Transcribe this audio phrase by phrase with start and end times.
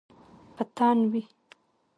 [0.55, 1.23] په تن وی